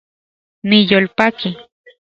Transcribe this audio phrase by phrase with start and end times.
[0.69, 1.49] Niyolpaki